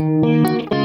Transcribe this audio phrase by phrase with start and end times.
[0.00, 0.79] Música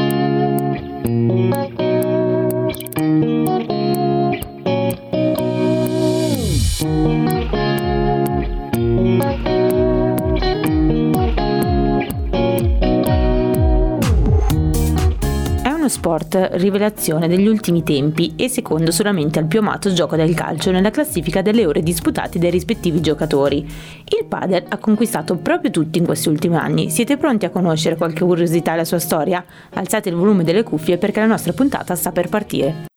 [16.06, 20.92] sport rivelazione degli ultimi tempi e secondo solamente al più amato gioco del calcio nella
[20.92, 23.58] classifica delle ore disputate dai rispettivi giocatori.
[23.58, 26.92] Il padel ha conquistato proprio tutti in questi ultimi anni.
[26.92, 29.44] Siete pronti a conoscere qualche curiosità della sua storia?
[29.74, 32.94] Alzate il volume delle cuffie perché la nostra puntata sta per partire.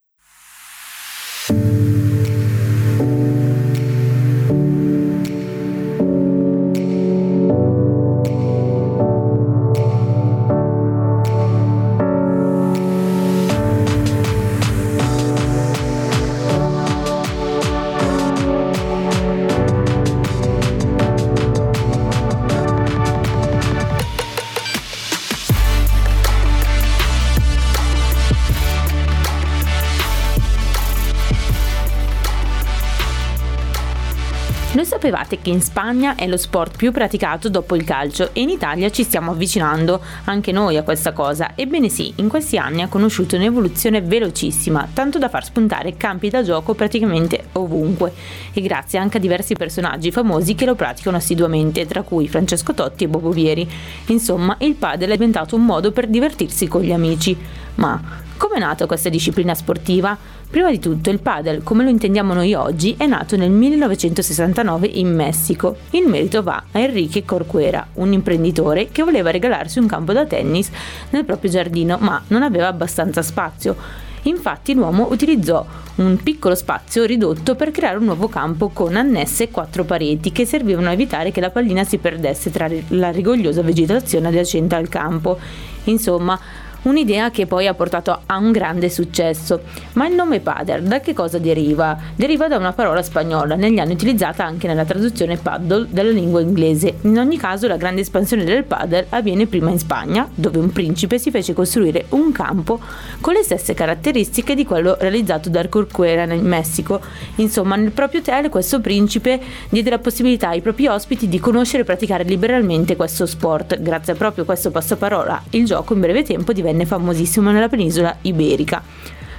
[35.08, 38.90] Sapevate che in Spagna è lo sport più praticato dopo il calcio e in Italia
[38.90, 41.52] ci stiamo avvicinando anche noi a questa cosa?
[41.54, 46.42] Ebbene sì, in questi anni ha conosciuto un'evoluzione velocissima, tanto da far spuntare campi da
[46.42, 48.12] gioco praticamente ovunque
[48.52, 53.04] e grazie anche a diversi personaggi famosi che lo praticano assiduamente, tra cui Francesco Totti
[53.04, 53.66] e Bobo Vieri.
[54.08, 57.36] Insomma, il padel è diventato un modo per divertirsi con gli amici.
[57.76, 60.16] Ma come è nata questa disciplina sportiva?
[60.48, 65.12] Prima di tutto il padel, come lo intendiamo noi oggi, è nato nel 1969 in
[65.12, 65.76] Messico.
[65.90, 70.70] Il merito va a Enrique Corcuera, un imprenditore che voleva regalarsi un campo da tennis
[71.10, 73.76] nel proprio giardino, ma non aveva abbastanza spazio.
[74.22, 75.64] Infatti l'uomo utilizzò
[75.96, 80.88] un piccolo spazio ridotto per creare un nuovo campo con annesse quattro pareti che servivano
[80.88, 85.38] a evitare che la pallina si perdesse tra la rigogliosa vegetazione adiacente al campo.
[85.84, 86.38] Insomma,
[86.82, 89.62] un'idea che poi ha portato a un grande successo.
[89.94, 91.96] Ma il nome padel da che cosa deriva?
[92.14, 96.98] Deriva da una parola spagnola, negli anni utilizzata anche nella traduzione paddle della lingua inglese.
[97.02, 101.18] In ogni caso la grande espansione del padel avviene prima in Spagna, dove un principe
[101.18, 102.80] si fece costruire un campo
[103.20, 107.00] con le stesse caratteristiche di quello realizzato da Corcuera nel Messico.
[107.36, 111.86] Insomma, nel proprio hotel questo principe diede la possibilità ai propri ospiti di conoscere e
[111.86, 113.80] praticare liberalmente questo sport.
[113.80, 118.14] Grazie a proprio questo passaparola, il gioco in breve tempo divenne divenne famosissimo nella penisola
[118.22, 118.82] iberica.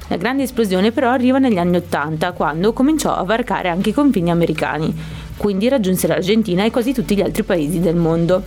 [0.07, 4.31] La grande esplosione però arriva negli anni Ottanta, quando cominciò a varcare anche i confini
[4.31, 4.93] americani,
[5.37, 8.43] quindi raggiunse l'Argentina e quasi tutti gli altri paesi del mondo.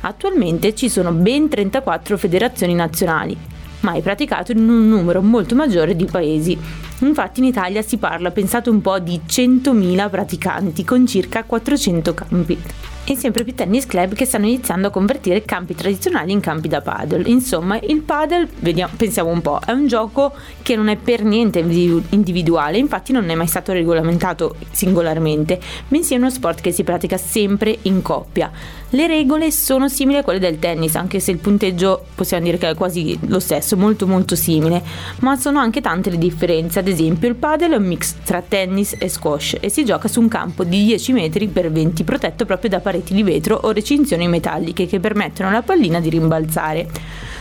[0.00, 3.36] Attualmente ci sono ben 34 federazioni nazionali,
[3.80, 6.58] ma è praticato in un numero molto maggiore di paesi.
[7.00, 12.58] Infatti in Italia si parla, pensate un po', di 100.000 praticanti con circa 400 campi
[13.04, 16.80] e sempre più tennis club che stanno iniziando a convertire campi tradizionali in campi da
[16.80, 17.28] paddle.
[17.28, 20.32] Insomma, il paddle, vediamo, pensiamo un po', è un gioco
[20.62, 26.16] che non è per niente individuale, infatti non è mai stato regolamentato singolarmente, bensì è
[26.16, 28.50] uno sport che si pratica sempre in coppia.
[28.94, 32.68] Le regole sono simili a quelle del tennis, anche se il punteggio possiamo dire che
[32.68, 34.82] è quasi lo stesso, molto molto simile,
[35.20, 36.78] ma sono anche tante le differenze.
[36.80, 40.20] Ad esempio, il paddle è un mix tra tennis e squash e si gioca su
[40.20, 44.28] un campo di 10 metri per 20 protetto proprio da pareti di vetro o recinzioni
[44.28, 46.86] metalliche che permettono alla pallina di rimbalzare.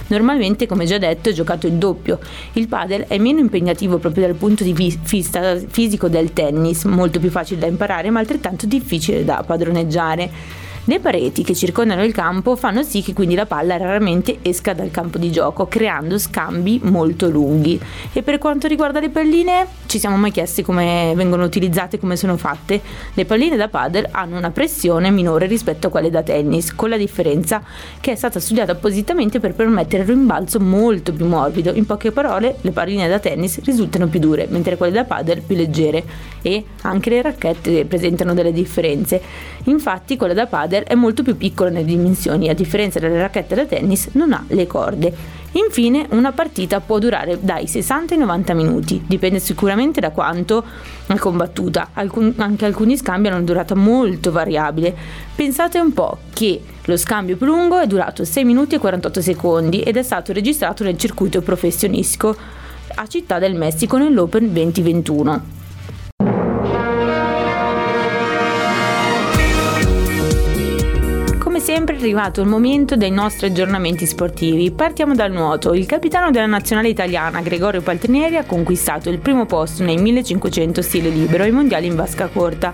[0.07, 2.19] Normalmente, come già detto, è giocato il doppio.
[2.53, 7.29] Il padel è meno impegnativo proprio dal punto di vista fisico del tennis, molto più
[7.29, 10.29] facile da imparare ma altrettanto difficile da padroneggiare.
[10.85, 14.89] Le pareti che circondano il campo fanno sì che quindi la palla raramente esca dal
[14.89, 17.79] campo di gioco, creando scambi molto lunghi.
[18.11, 22.15] E per quanto riguarda le palline, ci siamo mai chiesti come vengono utilizzate e come
[22.15, 22.81] sono fatte?
[23.13, 26.97] Le palline da paddle hanno una pressione minore rispetto a quelle da tennis, con la
[26.97, 27.61] differenza
[27.99, 31.71] che è stata studiata appositamente per permettere il rimbalzo molto più morbido.
[31.75, 35.55] In poche parole, le palline da tennis risultano più dure, mentre quelle da paddle più
[35.55, 36.03] leggere
[36.41, 39.21] e anche le racchette presentano delle differenze.
[39.65, 43.55] Infatti, quella da paddle padel è molto più piccolo nelle dimensioni, a differenza delle racchette
[43.55, 45.39] da tennis non ha le corde.
[45.53, 50.63] Infine, una partita può durare dai 60 ai 90 minuti, dipende sicuramente da quanto
[51.07, 51.89] è combattuta.
[51.93, 54.95] Alcun, anche alcuni scambi hanno una durata molto variabile.
[55.35, 59.81] Pensate un po' che lo scambio più lungo è durato 6 minuti e 48 secondi
[59.81, 62.35] ed è stato registrato nel circuito professionistico
[62.95, 65.60] a Città del Messico nell'Open 2021.
[71.73, 74.71] Sempre arrivato il momento dei nostri aggiornamenti sportivi.
[74.71, 75.73] Partiamo dal nuoto.
[75.73, 81.07] Il capitano della nazionale italiana, Gregorio Paltrinieri, ha conquistato il primo posto nei 1500 stile
[81.07, 82.73] libero ai mondiali in vasca corta.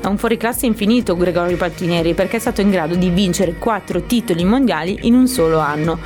[0.00, 4.44] È un fuoriclasse infinito Gregorio Paltrinieri perché è stato in grado di vincere quattro titoli
[4.44, 5.98] mondiali in un solo anno.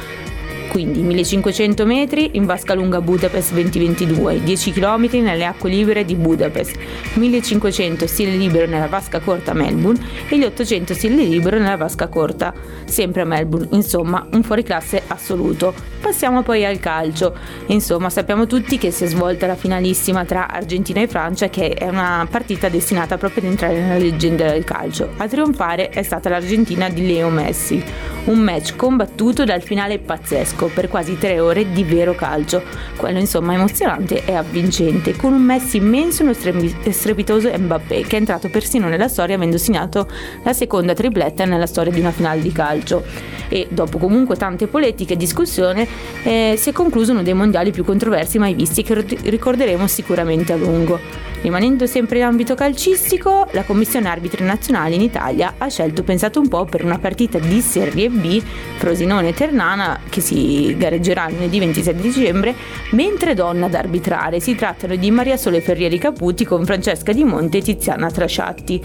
[0.68, 6.76] Quindi 1500 metri in vasca lunga Budapest 2022, 10 km nelle acque libere di Budapest,
[7.14, 12.54] 1500 stile libero nella vasca corta Melbourne e gli 800 stile libero nella vasca corta
[12.84, 15.74] sempre a Melbourne, insomma un fuoriclasse assoluto.
[16.00, 17.36] Passiamo poi al calcio,
[17.66, 21.86] insomma sappiamo tutti che si è svolta la finalissima tra Argentina e Francia che è
[21.86, 25.10] una partita destinata proprio ad entrare nella leggenda del calcio.
[25.18, 27.82] A trionfare è stata l'Argentina di Leo Messi,
[28.24, 32.62] un match combattuto dal finale pazzesco per quasi tre ore di vero calcio,
[32.96, 38.18] quello insomma emozionante e avvincente, con un Messi immenso e uno strepitoso Mbappé che è
[38.18, 40.08] entrato persino nella storia avendo segnato
[40.42, 43.04] la seconda tripletta nella storia di una finale di calcio.
[43.48, 45.86] E dopo comunque tante politiche e discussioni
[46.22, 50.56] eh, si è concluso uno dei mondiali più controversi mai visti che ricorderemo sicuramente a
[50.56, 51.31] lungo.
[51.42, 56.46] Rimanendo sempre in ambito calcistico, la Commissione Arbitri Nazionale in Italia ha scelto, pensato un
[56.46, 58.40] po', per una partita di Serie B
[58.76, 62.54] Frosinone-Ternana che si gareggerà lunedì 27 dicembre,
[62.92, 64.38] mentre donna ad arbitrare.
[64.38, 68.80] Si trattano di Maria Sole Ferrieri Caputi con Francesca Di Monte e Tiziana Trasciatti.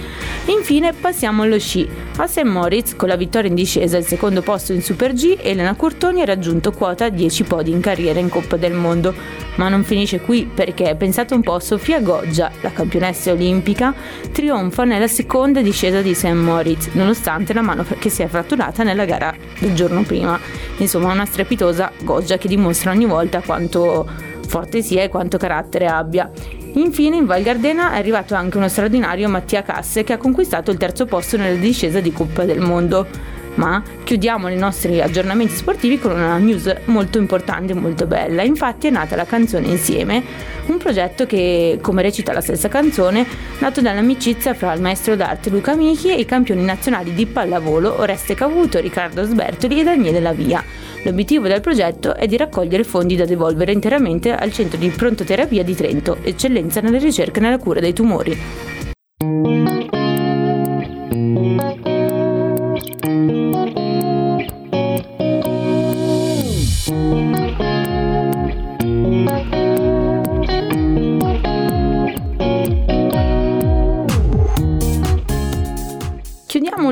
[0.48, 1.88] Infine passiamo allo sci.
[2.18, 2.42] A St.
[2.42, 6.25] Moritz, con la vittoria in discesa al secondo posto in Super G, Elena Curtoni ha
[6.25, 9.13] raggiunto quota 10 podi in carriera in Coppa del Mondo.
[9.57, 13.94] Ma non finisce qui perché, pensate un po', Sofia Goggia, la campionessa olimpica,
[14.32, 16.32] trionfa nella seconda discesa di St.
[16.34, 20.40] Moritz, nonostante la mano che si è fratturata nella gara del giorno prima.
[20.78, 24.08] Insomma, una strepitosa Goggia che dimostra ogni volta quanto
[24.48, 26.32] forte sia e quanto carattere abbia.
[26.74, 30.78] Infine in Val Gardena è arrivato anche uno straordinario Mattia Casse che ha conquistato il
[30.78, 33.08] terzo posto nella discesa di Coppa del Mondo
[33.57, 38.42] ma chiudiamo i nostri aggiornamenti sportivi con una news molto importante e molto bella.
[38.44, 40.24] Infatti è nata la canzone Insieme,
[40.68, 43.25] un progetto che, come recita la stessa canzone,
[43.59, 48.36] nato dall'amicizia fra il maestro d'arte Luca Michi e i campioni nazionali di pallavolo Oreste
[48.36, 50.63] Cavuto, Riccardo Sbertoli e Daniele Lavia.
[51.03, 55.75] L'obiettivo del progetto è di raccogliere fondi da devolvere interamente al Centro di Prontoterapia di
[55.75, 58.75] Trento, eccellenza nelle ricerche e nella cura dei tumori.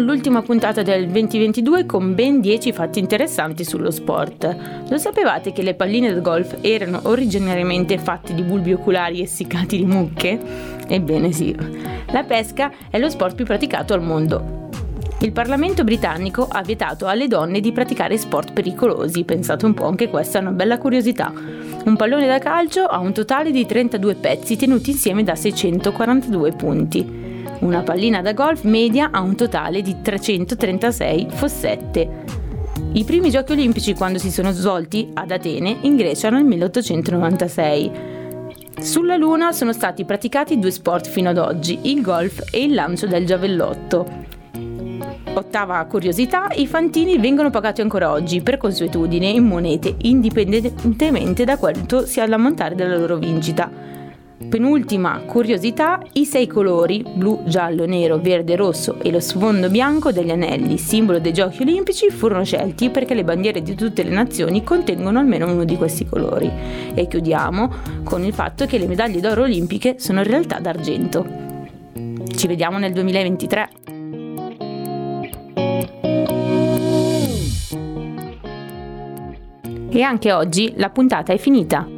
[0.05, 4.55] L'ultima puntata del 2022 con ben 10 fatti interessanti sullo sport.
[4.87, 9.85] Lo sapevate che le palline da golf erano originariamente fatte di bulbi oculari essiccati di
[9.85, 10.39] mucche?
[10.87, 11.55] Ebbene sì,
[12.11, 14.69] la pesca è lo sport più praticato al mondo.
[15.21, 20.07] Il Parlamento britannico ha vietato alle donne di praticare sport pericolosi, pensate un po', anche
[20.07, 21.33] questa è una bella curiosità.
[21.85, 27.24] Un pallone da calcio ha un totale di 32 pezzi tenuti insieme da 642 punti.
[27.65, 32.23] Una pallina da golf media ha un totale di 336 fossette.
[32.91, 37.91] I primi giochi olimpici quando si sono svolti ad Atene in Grecia nel 1896.
[38.79, 43.07] Sulla Luna sono stati praticati due sport fino ad oggi, il golf e il lancio
[43.07, 44.05] del giavellotto.
[45.33, 52.05] Ottava curiosità, i fantini vengono pagati ancora oggi per consuetudine in monete, indipendentemente da quanto
[52.05, 53.95] sia l'ammontare della loro vincita.
[54.37, 60.29] Penultima curiosità, i sei colori, blu, giallo, nero, verde, rosso e lo sfondo bianco degli
[60.29, 65.19] anelli, simbolo dei giochi olimpici, furono scelti perché le bandiere di tutte le nazioni contengono
[65.19, 66.51] almeno uno di questi colori.
[66.93, 67.71] E chiudiamo
[68.03, 71.25] con il fatto che le medaglie d'oro olimpiche sono in realtà d'argento.
[72.27, 73.69] Ci vediamo nel 2023.
[79.89, 81.94] E anche oggi la puntata è finita.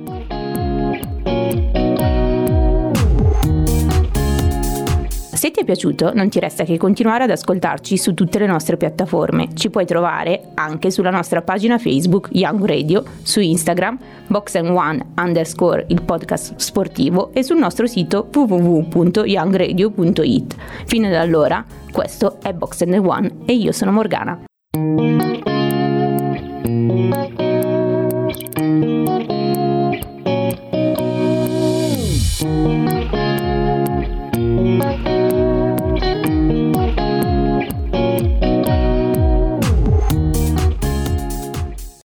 [5.38, 8.76] Se ti è piaciuto, non ti resta che continuare ad ascoltarci su tutte le nostre
[8.76, 9.50] piattaforme.
[9.54, 15.86] Ci puoi trovare anche sulla nostra pagina Facebook Young Radio, su Instagram Box One underscore
[15.90, 20.56] il podcast sportivo e sul nostro sito www.youngradio.it.
[20.88, 24.42] Fino ad allora, questo è Box One e io sono Morgana.